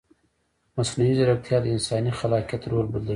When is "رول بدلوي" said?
2.71-3.09